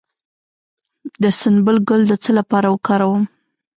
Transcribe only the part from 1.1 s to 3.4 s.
د سنبل ګل د څه لپاره وکاروم؟